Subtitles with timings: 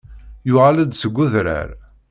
[0.47, 1.69] Yuɣal-d seg udrar.